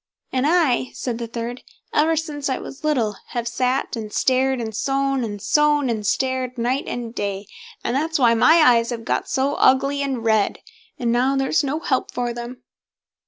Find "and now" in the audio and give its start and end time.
10.97-11.35